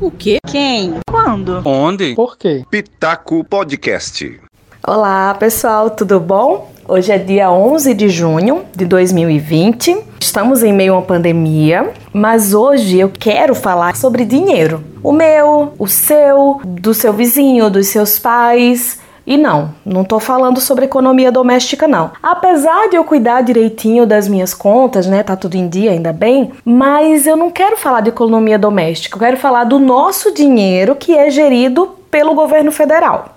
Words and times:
O 0.00 0.10
quê? 0.10 0.38
Quem? 0.46 0.94
Quando? 1.06 1.60
Onde? 1.62 2.14
Por 2.14 2.38
quê? 2.38 2.64
Pitaco 2.70 3.44
Podcast. 3.44 4.40
Olá, 4.82 5.34
pessoal, 5.34 5.90
tudo 5.90 6.18
bom? 6.18 6.72
Hoje 6.88 7.12
é 7.12 7.18
dia 7.18 7.52
11 7.52 7.92
de 7.92 8.08
junho 8.08 8.64
de 8.74 8.86
2020. 8.86 10.02
Estamos 10.18 10.62
em 10.62 10.72
meio 10.72 10.94
a 10.94 10.96
uma 10.96 11.02
pandemia, 11.02 11.92
mas 12.14 12.54
hoje 12.54 12.98
eu 12.98 13.10
quero 13.10 13.54
falar 13.54 13.94
sobre 13.94 14.24
dinheiro. 14.24 14.82
O 15.02 15.12
meu, 15.12 15.74
o 15.78 15.86
seu, 15.86 16.62
do 16.64 16.94
seu 16.94 17.12
vizinho, 17.12 17.68
dos 17.68 17.88
seus 17.88 18.18
pais. 18.18 18.98
E 19.30 19.36
não, 19.36 19.72
não 19.86 20.02
tô 20.02 20.18
falando 20.18 20.60
sobre 20.60 20.86
economia 20.86 21.30
doméstica 21.30 21.86
não. 21.86 22.10
Apesar 22.20 22.88
de 22.88 22.96
eu 22.96 23.04
cuidar 23.04 23.42
direitinho 23.42 24.04
das 24.04 24.26
minhas 24.26 24.52
contas, 24.52 25.06
né, 25.06 25.22
tá 25.22 25.36
tudo 25.36 25.54
em 25.54 25.68
dia 25.68 25.92
ainda 25.92 26.12
bem, 26.12 26.50
mas 26.64 27.28
eu 27.28 27.36
não 27.36 27.48
quero 27.48 27.76
falar 27.76 28.00
de 28.00 28.08
economia 28.08 28.58
doméstica, 28.58 29.14
eu 29.14 29.20
quero 29.20 29.36
falar 29.36 29.62
do 29.62 29.78
nosso 29.78 30.34
dinheiro 30.34 30.96
que 30.96 31.16
é 31.16 31.30
gerido 31.30 31.96
pelo 32.10 32.34
governo 32.34 32.72
federal. 32.72 33.36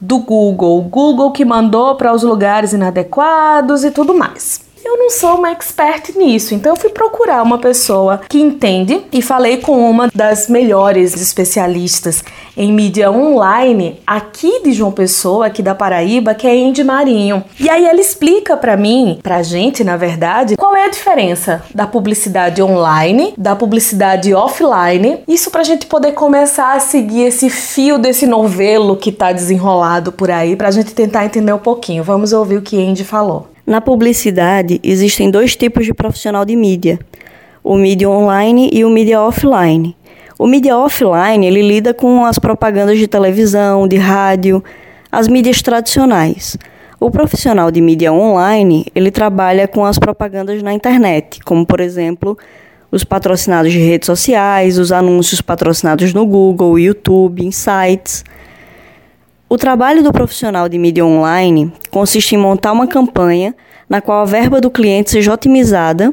do 0.00 0.18
Google. 0.18 0.80
Google 0.82 1.30
que 1.32 1.44
mandou 1.44 1.94
para 1.96 2.14
os 2.14 2.22
lugares 2.22 2.72
inadequados 2.72 3.84
e 3.84 3.90
tudo 3.90 4.14
mais 4.14 4.65
eu 4.86 4.96
não 4.96 5.10
sou 5.10 5.36
uma 5.36 5.50
expert 5.50 6.16
nisso, 6.16 6.54
então 6.54 6.72
eu 6.72 6.76
fui 6.76 6.90
procurar 6.90 7.42
uma 7.42 7.58
pessoa 7.58 8.20
que 8.28 8.40
entende 8.40 9.02
e 9.12 9.20
falei 9.20 9.56
com 9.56 9.90
uma 9.90 10.08
das 10.14 10.48
melhores 10.48 11.20
especialistas 11.20 12.22
em 12.56 12.72
mídia 12.72 13.10
online 13.10 14.00
aqui 14.06 14.62
de 14.62 14.72
João 14.72 14.92
Pessoa, 14.92 15.46
aqui 15.46 15.60
da 15.62 15.74
Paraíba, 15.74 16.34
que 16.34 16.46
é 16.46 16.52
Andy 16.52 16.84
Marinho. 16.84 17.44
E 17.58 17.68
aí 17.68 17.84
ela 17.84 18.00
explica 18.00 18.56
para 18.56 18.76
mim, 18.76 19.18
pra 19.22 19.42
gente, 19.42 19.82
na 19.82 19.96
verdade, 19.96 20.56
qual 20.56 20.74
é 20.76 20.84
a 20.84 20.90
diferença 20.90 21.62
da 21.74 21.86
publicidade 21.86 22.62
online, 22.62 23.34
da 23.36 23.56
publicidade 23.56 24.32
offline. 24.32 25.18
Isso 25.26 25.50
pra 25.50 25.64
gente 25.64 25.86
poder 25.86 26.12
começar 26.12 26.74
a 26.74 26.80
seguir 26.80 27.22
esse 27.22 27.50
fio 27.50 27.98
desse 27.98 28.26
novelo 28.26 28.96
que 28.96 29.10
tá 29.10 29.32
desenrolado 29.32 30.12
por 30.12 30.30
aí, 30.30 30.54
pra 30.54 30.70
gente 30.70 30.94
tentar 30.94 31.26
entender 31.26 31.52
um 31.52 31.58
pouquinho. 31.58 32.04
Vamos 32.04 32.32
ouvir 32.32 32.56
o 32.56 32.62
que 32.62 32.80
Andy 32.80 33.04
falou. 33.04 33.55
Na 33.66 33.80
publicidade, 33.80 34.80
existem 34.80 35.28
dois 35.28 35.56
tipos 35.56 35.84
de 35.84 35.92
profissional 35.92 36.44
de 36.44 36.54
mídia: 36.54 37.00
o 37.64 37.76
mídia 37.76 38.08
online 38.08 38.70
e 38.72 38.84
o 38.84 38.90
mídia 38.90 39.20
offline. 39.20 39.96
O 40.38 40.46
mídia 40.46 40.76
offline 40.78 41.44
ele 41.44 41.62
lida 41.62 41.92
com 41.92 42.24
as 42.24 42.38
propagandas 42.38 42.96
de 42.96 43.08
televisão, 43.08 43.88
de 43.88 43.96
rádio, 43.96 44.62
as 45.10 45.26
mídias 45.26 45.62
tradicionais. 45.62 46.56
O 47.00 47.10
profissional 47.10 47.70
de 47.72 47.80
mídia 47.80 48.12
online 48.12 48.86
ele 48.94 49.10
trabalha 49.10 49.66
com 49.66 49.84
as 49.84 49.98
propagandas 49.98 50.62
na 50.62 50.72
internet, 50.72 51.40
como 51.44 51.66
por 51.66 51.80
exemplo 51.80 52.38
os 52.92 53.02
patrocinados 53.02 53.72
de 53.72 53.78
redes 53.80 54.06
sociais, 54.06 54.78
os 54.78 54.92
anúncios 54.92 55.40
patrocinados 55.40 56.14
no 56.14 56.24
Google, 56.24 56.78
YouTube, 56.78 57.44
em 57.44 57.50
sites. 57.50 58.24
O 59.48 59.56
trabalho 59.56 60.02
do 60.02 60.10
profissional 60.10 60.68
de 60.68 60.76
mídia 60.76 61.06
online 61.06 61.72
consiste 61.88 62.34
em 62.34 62.38
montar 62.38 62.72
uma 62.72 62.88
campanha 62.88 63.54
na 63.88 64.00
qual 64.00 64.22
a 64.22 64.24
verba 64.24 64.60
do 64.60 64.68
cliente 64.68 65.12
seja 65.12 65.32
otimizada, 65.32 66.12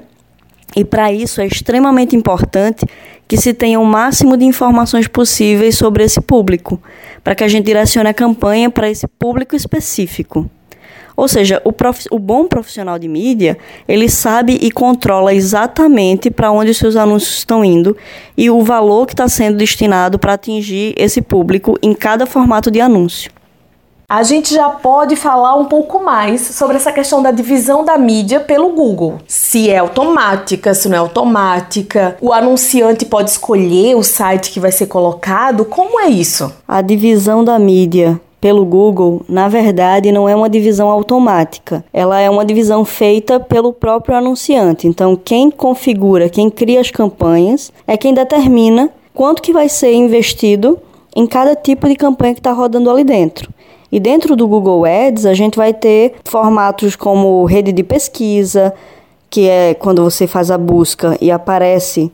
e 0.76 0.86
para 0.86 1.12
isso 1.12 1.42
é 1.42 1.48
extremamente 1.48 2.16
importante 2.16 2.86
que 3.28 3.36
se 3.36 3.52
tenha 3.52 3.80
o 3.80 3.86
máximo 3.86 4.38
de 4.38 4.46
informações 4.46 5.08
possíveis 5.08 5.76
sobre 5.76 6.04
esse 6.04 6.22
público, 6.22 6.80
para 7.24 7.34
que 7.34 7.44
a 7.44 7.48
gente 7.48 7.66
direcione 7.66 8.08
a 8.08 8.14
campanha 8.14 8.70
para 8.70 8.90
esse 8.90 9.08
público 9.08 9.56
específico. 9.56 10.48
Ou 11.16 11.28
seja, 11.28 11.62
o, 11.64 11.72
prof... 11.72 12.06
o 12.12 12.20
bom 12.20 12.48
profissional 12.48 12.98
de 12.98 13.08
mídia, 13.08 13.58
ele 13.88 14.10
sabe 14.10 14.58
e 14.62 14.72
controla 14.72 15.34
exatamente 15.34 16.32
para 16.32 16.52
onde 16.52 16.72
os 16.72 16.78
seus 16.78 16.96
anúncios 16.96 17.38
estão 17.38 17.64
indo 17.64 17.96
e 18.38 18.50
o 18.50 18.62
valor 18.64 19.06
que 19.06 19.14
está 19.14 19.28
sendo 19.28 19.58
destinado 19.58 20.18
para 20.18 20.34
atingir 20.34 20.94
esse 20.98 21.22
público 21.22 21.78
em 21.82 21.94
cada 21.94 22.26
formato 22.26 22.72
de 22.72 22.82
anúncio. 22.82 23.32
A 24.10 24.22
gente 24.22 24.54
já 24.54 24.70
pode 24.70 25.16
falar 25.16 25.56
um 25.56 25.66
pouco 25.66 26.04
mais 26.04 26.42
sobre 26.42 26.76
essa 26.76 26.92
questão 26.92 27.24
da 27.24 27.32
divisão 27.32 27.84
da 27.84 27.98
mídia 27.98 28.40
pelo 28.40 28.70
Google. 28.70 29.18
Se 29.28 29.72
é 29.72 29.80
automática, 29.80 30.74
se 30.74 30.88
não 30.88 30.96
é 30.96 31.00
automática, 31.00 32.16
o 32.22 32.32
anunciante 32.32 33.06
pode 33.06 33.32
escolher 33.32 33.96
o 33.96 34.04
site 34.04 34.52
que 34.52 34.60
vai 34.60 34.72
ser 34.72 34.86
colocado, 34.86 35.66
como 35.66 36.00
é 36.00 36.10
isso? 36.10 36.54
A 36.68 36.82
divisão 36.82 37.44
da 37.44 37.58
mídia 37.58 38.22
pelo 38.44 38.66
Google, 38.66 39.22
na 39.30 39.48
verdade, 39.48 40.12
não 40.12 40.28
é 40.28 40.36
uma 40.36 40.50
divisão 40.50 40.90
automática. 40.90 41.82
Ela 41.94 42.20
é 42.20 42.30
uma 42.30 42.44
divisão 42.44 42.84
feita 42.84 43.40
pelo 43.40 43.72
próprio 43.72 44.18
anunciante. 44.18 44.86
Então, 44.86 45.16
quem 45.16 45.50
configura, 45.50 46.28
quem 46.28 46.50
cria 46.50 46.82
as 46.82 46.92
campanhas, 46.92 47.72
é 47.88 47.96
quem 47.96 48.14
determina 48.14 48.90
quanto 49.14 49.42
que 49.42 49.54
vai 49.54 49.70
ser 49.70 49.94
investido 49.94 50.78
em 51.16 51.26
cada 51.26 51.56
tipo 51.56 51.88
de 51.88 51.96
campanha 51.96 52.34
que 52.34 52.42
está 52.42 52.52
rodando 52.52 52.92
ali 52.92 53.06
dentro. 53.06 53.50
E 53.90 53.98
dentro 53.98 54.36
do 54.36 54.46
Google 54.46 54.84
Ads, 54.84 55.26
a 55.26 55.34
gente 55.34 55.56
vai 55.56 55.74
ter 55.74 56.16
formatos 56.26 56.98
como 56.98 57.46
rede 57.46 57.72
de 57.72 57.82
pesquisa, 57.82 58.74
que 59.30 59.48
é 59.48 59.74
quando 59.74 60.04
você 60.04 60.28
faz 60.28 60.52
a 60.52 60.58
busca 60.58 61.18
e 61.22 61.32
aparece 61.32 62.12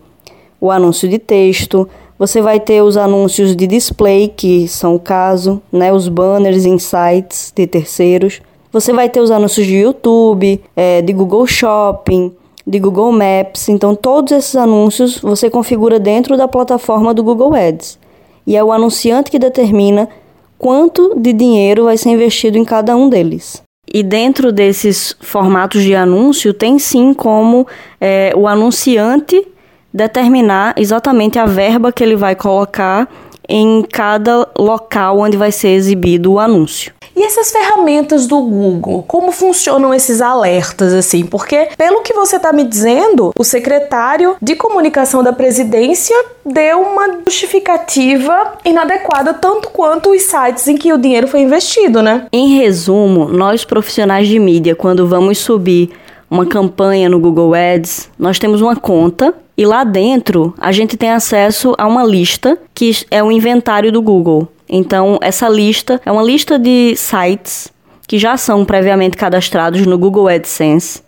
o 0.61 0.69
anúncio 0.69 1.09
de 1.09 1.17
texto. 1.17 1.89
Você 2.19 2.41
vai 2.41 2.59
ter 2.59 2.81
os 2.81 2.97
anúncios 2.97 3.55
de 3.55 3.65
display, 3.65 4.27
que 4.27 4.67
são 4.67 4.95
o 4.95 4.99
caso, 4.99 5.61
né, 5.71 5.93
os 5.93 6.09
banners 6.09 6.65
em 6.65 6.77
sites 6.77 7.53
de 7.55 7.65
terceiros. 7.65 8.41
Você 8.73 8.91
vai 8.91 9.07
ter 9.07 9.21
os 9.21 9.31
anúncios 9.31 9.65
de 9.65 9.77
YouTube, 9.77 10.61
é, 10.75 11.01
de 11.01 11.13
Google 11.13 11.47
Shopping, 11.47 12.33
de 12.67 12.77
Google 12.77 13.13
Maps. 13.13 13.69
Então, 13.69 13.95
todos 13.95 14.33
esses 14.33 14.57
anúncios 14.57 15.19
você 15.19 15.49
configura 15.49 15.97
dentro 15.97 16.35
da 16.35 16.45
plataforma 16.45 17.13
do 17.13 17.23
Google 17.23 17.55
Ads. 17.55 17.97
E 18.45 18.57
é 18.57 18.61
o 18.61 18.73
anunciante 18.73 19.31
que 19.31 19.39
determina 19.39 20.09
quanto 20.57 21.13
de 21.17 21.31
dinheiro 21.31 21.85
vai 21.85 21.97
ser 21.97 22.09
investido 22.09 22.57
em 22.57 22.65
cada 22.65 22.97
um 22.97 23.07
deles. 23.07 23.63
E 23.91 24.03
dentro 24.03 24.51
desses 24.51 25.15
formatos 25.21 25.83
de 25.83 25.95
anúncio, 25.95 26.53
tem 26.53 26.77
sim 26.77 27.13
como 27.13 27.65
é, 27.99 28.33
o 28.35 28.45
anunciante 28.45 29.47
determinar 29.93 30.73
exatamente 30.77 31.39
a 31.39 31.45
verba 31.45 31.91
que 31.91 32.03
ele 32.03 32.15
vai 32.15 32.35
colocar 32.35 33.07
em 33.47 33.81
cada 33.81 34.47
local 34.57 35.19
onde 35.19 35.35
vai 35.35 35.51
ser 35.51 35.69
exibido 35.69 36.33
o 36.33 36.39
anúncio. 36.39 36.93
E 37.15 37.23
essas 37.23 37.51
ferramentas 37.51 38.27
do 38.27 38.39
Google, 38.39 39.03
como 39.05 39.31
funcionam 39.33 39.93
esses 39.93 40.21
alertas 40.21 40.93
assim? 40.93 41.25
Porque 41.25 41.67
pelo 41.77 42.01
que 42.01 42.13
você 42.13 42.37
está 42.37 42.53
me 42.53 42.63
dizendo, 42.63 43.33
o 43.37 43.43
secretário 43.43 44.37
de 44.41 44.55
comunicação 44.55 45.21
da 45.21 45.33
presidência 45.33 46.15
deu 46.45 46.79
uma 46.79 47.19
justificativa 47.25 48.53
inadequada 48.63 49.33
tanto 49.33 49.69
quanto 49.71 50.11
os 50.11 50.21
sites 50.21 50.67
em 50.69 50.77
que 50.77 50.93
o 50.93 50.97
dinheiro 50.97 51.27
foi 51.27 51.41
investido, 51.41 52.01
né? 52.01 52.25
Em 52.31 52.57
resumo, 52.57 53.27
nós 53.27 53.65
profissionais 53.65 54.27
de 54.27 54.39
mídia, 54.39 54.73
quando 54.73 55.05
vamos 55.05 55.39
subir 55.39 55.91
uma 56.29 56.45
campanha 56.45 57.09
no 57.09 57.19
Google 57.19 57.53
Ads, 57.53 58.09
nós 58.17 58.37
temos 58.37 58.61
uma 58.61 58.75
conta 58.75 59.33
e 59.57 59.65
lá 59.65 59.83
dentro 59.83 60.53
a 60.57 60.71
gente 60.71 60.95
tem 60.95 61.09
acesso 61.09 61.73
a 61.77 61.87
uma 61.87 62.03
lista 62.03 62.57
que 62.73 62.91
é 63.09 63.23
o 63.23 63.31
inventário 63.31 63.91
do 63.91 64.01
Google. 64.01 64.47
Então, 64.67 65.17
essa 65.21 65.49
lista 65.49 65.99
é 66.05 66.11
uma 66.11 66.21
lista 66.21 66.59
de 66.59 66.95
sites 66.95 67.73
que 68.07 68.17
já 68.19 68.37
são 68.37 68.63
previamente 68.63 69.17
cadastrados 69.17 69.85
no 69.85 69.97
Google 69.97 70.27
AdSense 70.27 71.01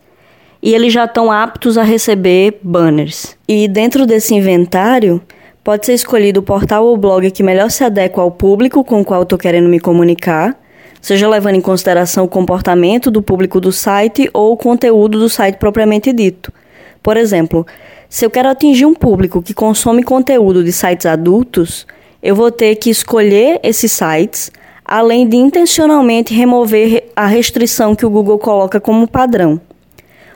e 0.61 0.73
eles 0.73 0.93
já 0.93 1.05
estão 1.05 1.31
aptos 1.31 1.77
a 1.77 1.83
receber 1.83 2.59
banners. 2.61 3.35
E 3.47 3.67
dentro 3.67 4.05
desse 4.05 4.35
inventário, 4.35 5.21
pode 5.63 5.85
ser 5.85 5.93
escolhido 5.93 6.39
o 6.39 6.43
portal 6.43 6.85
ou 6.85 6.97
blog 6.97 7.29
que 7.31 7.43
melhor 7.43 7.69
se 7.71 7.83
adequa 7.83 8.21
ao 8.21 8.31
público 8.31 8.83
com 8.83 9.01
o 9.01 9.05
qual 9.05 9.23
estou 9.23 9.37
querendo 9.37 9.69
me 9.69 9.79
comunicar, 9.79 10.55
seja 11.01 11.27
levando 11.27 11.55
em 11.55 11.62
consideração 11.62 12.25
o 12.25 12.29
comportamento 12.29 13.10
do 13.10 13.22
público 13.22 13.60
do 13.60 13.72
site 13.72 14.29
ou 14.34 14.53
o 14.53 14.58
conteúdo 14.58 15.20
do 15.20 15.27
site 15.27 15.55
propriamente 15.55 16.13
dito. 16.13 16.53
Por 17.01 17.17
exemplo, 17.17 17.65
se 18.08 18.24
eu 18.25 18.29
quero 18.29 18.50
atingir 18.50 18.86
um 18.86 18.93
público 18.93 19.41
que 19.41 19.53
consome 19.53 20.03
conteúdo 20.03 20.63
de 20.63 20.72
sites 20.72 21.05
adultos, 21.05 21.88
eu 22.22 22.36
vou 22.36 22.51
ter 22.51 22.75
que 22.75 22.89
escolher 22.89 23.60
esses 23.63 23.91
sites, 23.91 24.51
além 24.86 25.27
de 25.27 25.38
intencionalmente 25.38 26.34
remover 26.34 27.05
a 27.15 27.25
restrição 27.25 27.96
que 27.96 28.05
o 28.05 28.10
Google 28.10 28.38
coloca 28.38 28.79
como 28.79 29.08
padrão. 29.08 29.60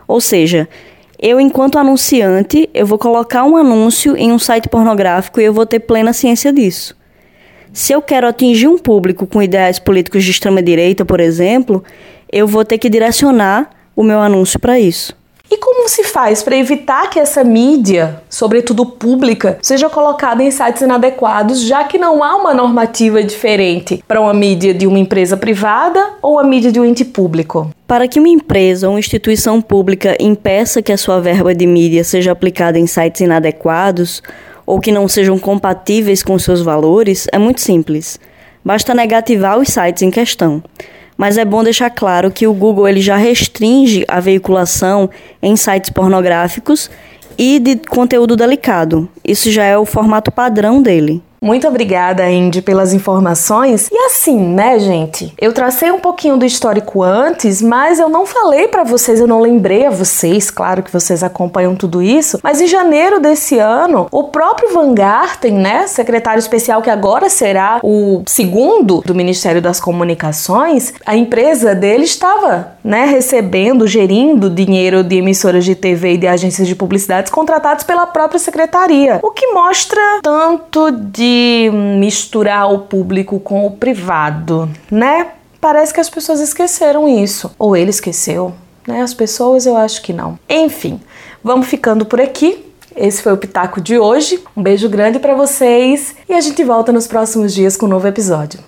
Ou 0.07 0.19
seja, 0.19 0.67
eu 1.19 1.39
enquanto 1.39 1.77
anunciante, 1.77 2.69
eu 2.73 2.85
vou 2.85 2.97
colocar 2.97 3.43
um 3.43 3.55
anúncio 3.55 4.17
em 4.17 4.31
um 4.31 4.39
site 4.39 4.67
pornográfico 4.67 5.39
e 5.39 5.45
eu 5.45 5.53
vou 5.53 5.65
ter 5.65 5.79
plena 5.79 6.13
ciência 6.13 6.51
disso. 6.51 6.95
Se 7.75 7.91
eu 7.91 8.01
quero 8.01 8.25
atingir 8.25 8.69
um 8.69 8.77
público 8.77 9.27
com 9.27 9.43
ideais 9.43 9.79
políticos 9.79 10.23
de 10.23 10.31
extrema 10.31 10.63
direita, 10.63 11.03
por 11.03 11.19
exemplo, 11.19 11.83
eu 12.31 12.47
vou 12.47 12.63
ter 12.63 12.77
que 12.77 12.89
direcionar 12.89 13.69
o 13.93 14.01
meu 14.01 14.21
anúncio 14.21 14.57
para 14.57 14.79
isso. 14.79 15.13
E 15.51 15.57
como 15.57 15.89
se 15.89 16.05
faz 16.05 16.41
para 16.41 16.55
evitar 16.55 17.09
que 17.09 17.19
essa 17.19 17.43
mídia, 17.43 18.21
sobretudo 18.29 18.85
pública, 18.85 19.59
seja 19.61 19.89
colocada 19.89 20.41
em 20.41 20.49
sites 20.51 20.83
inadequados, 20.83 21.63
já 21.63 21.83
que 21.83 21.97
não 21.97 22.23
há 22.23 22.37
uma 22.37 22.53
normativa 22.53 23.21
diferente 23.21 24.01
para 24.07 24.21
uma 24.21 24.33
mídia 24.33 24.73
de 24.73 24.87
uma 24.87 24.97
empresa 24.97 25.35
privada 25.35 26.13
ou 26.21 26.39
a 26.39 26.45
mídia 26.45 26.71
de 26.71 26.79
um 26.79 26.85
ente 26.85 27.03
público? 27.03 27.69
Para 27.85 28.07
que 28.07 28.19
uma 28.19 28.29
empresa 28.29 28.87
ou 28.87 28.93
uma 28.93 28.99
instituição 28.99 29.61
pública 29.61 30.15
impeça 30.17 30.81
que 30.81 30.93
a 30.93 30.97
sua 30.97 31.19
verba 31.19 31.53
de 31.53 31.67
mídia 31.67 32.05
seja 32.05 32.31
aplicada 32.31 32.79
em 32.79 32.87
sites 32.87 33.19
inadequados 33.19 34.23
ou 34.65 34.79
que 34.79 34.91
não 34.91 35.07
sejam 35.07 35.37
compatíveis 35.37 36.23
com 36.23 36.37
seus 36.39 36.61
valores, 36.61 37.27
é 37.31 37.37
muito 37.37 37.61
simples. 37.61 38.19
Basta 38.63 38.93
negativar 38.93 39.59
os 39.59 39.69
sites 39.69 40.01
em 40.01 40.09
questão 40.09 40.63
mas 41.17 41.37
é 41.37 41.45
bom 41.45 41.63
deixar 41.63 41.89
claro 41.89 42.31
que 42.31 42.47
o 42.47 42.53
Google 42.53 42.87
ele 42.87 43.01
já 43.01 43.15
restringe 43.15 44.05
a 44.07 44.19
veiculação 44.19 45.09
em 45.41 45.55
sites 45.55 45.89
pornográficos 45.89 46.89
e 47.37 47.59
de 47.59 47.75
conteúdo 47.75 48.35
delicado. 48.35 49.09
Isso 49.23 49.51
já 49.51 49.63
é 49.63 49.77
o 49.77 49.85
formato 49.85 50.31
padrão 50.31 50.81
dele. 50.81 51.21
Muito 51.45 51.67
obrigada, 51.67 52.27
Indy, 52.27 52.59
pelas 52.59 52.91
informações. 52.91 53.87
E 53.91 53.97
assim, 54.07 54.35
né, 54.35 54.79
gente? 54.79 55.31
Eu 55.39 55.53
tracei 55.53 55.91
um 55.91 55.99
pouquinho 55.99 56.37
do 56.37 56.43
histórico 56.43 57.03
antes, 57.03 57.61
mas 57.61 57.99
eu 57.99 58.09
não 58.09 58.25
falei 58.25 58.67
para 58.67 58.83
vocês, 58.83 59.19
eu 59.19 59.27
não 59.27 59.39
lembrei 59.39 59.85
a 59.85 59.91
vocês, 59.91 60.49
claro 60.49 60.81
que 60.81 60.91
vocês 60.91 61.21
acompanham 61.21 61.75
tudo 61.75 62.01
isso, 62.01 62.39
mas 62.41 62.61
em 62.61 62.65
janeiro 62.65 63.19
desse 63.19 63.59
ano, 63.59 64.07
o 64.11 64.23
próprio 64.23 64.73
Van 64.73 64.95
Garten, 64.95 65.53
né, 65.53 65.85
secretário 65.85 66.39
especial 66.39 66.81
que 66.81 66.89
agora 66.89 67.29
será 67.29 67.79
o 67.83 68.23
segundo 68.25 69.03
do 69.05 69.13
Ministério 69.13 69.61
das 69.61 69.79
Comunicações, 69.79 70.95
a 71.05 71.15
empresa 71.15 71.75
dele 71.75 72.05
estava, 72.05 72.71
né, 72.83 73.05
recebendo, 73.05 73.85
gerindo 73.85 74.49
dinheiro 74.49 75.03
de 75.03 75.17
emissoras 75.17 75.63
de 75.63 75.75
TV 75.75 76.13
e 76.13 76.17
de 76.17 76.25
agências 76.25 76.67
de 76.67 76.75
publicidades 76.75 77.31
contratados 77.31 77.83
pela 77.83 78.07
própria 78.07 78.39
secretaria, 78.39 79.19
o 79.21 79.29
que 79.29 79.53
mostra 79.53 80.01
tanto 80.23 80.89
misturar 81.99 82.71
o 82.71 82.79
público 82.79 83.39
com 83.39 83.65
o 83.65 83.71
privado, 83.71 84.69
né? 84.91 85.27
Parece 85.59 85.93
que 85.93 85.99
as 85.99 86.09
pessoas 86.09 86.39
esqueceram 86.39 87.07
isso. 87.07 87.51
Ou 87.57 87.75
ele 87.75 87.89
esqueceu, 87.89 88.53
né? 88.87 89.01
As 89.01 89.13
pessoas 89.13 89.65
eu 89.65 89.75
acho 89.75 90.01
que 90.01 90.13
não. 90.13 90.37
Enfim, 90.49 90.99
vamos 91.43 91.67
ficando 91.67 92.05
por 92.05 92.21
aqui. 92.21 92.63
Esse 92.95 93.21
foi 93.21 93.33
o 93.33 93.37
Pitaco 93.37 93.81
de 93.81 93.99
hoje. 93.99 94.41
Um 94.55 94.63
beijo 94.63 94.87
grande 94.87 95.19
para 95.19 95.35
vocês 95.35 96.15
e 96.29 96.33
a 96.33 96.41
gente 96.41 96.63
volta 96.63 96.91
nos 96.91 97.07
próximos 97.07 97.53
dias 97.53 97.75
com 97.75 97.85
um 97.85 97.89
novo 97.89 98.07
episódio. 98.07 98.59